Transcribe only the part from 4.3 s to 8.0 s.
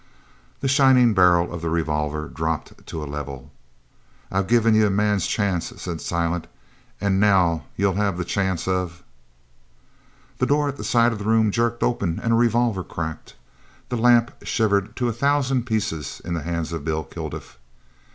"I've given you a man's chance," said Silent, "an' now you'll